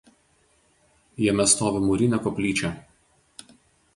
[1.25, 2.75] Jame stovi mūrinė koplyčia.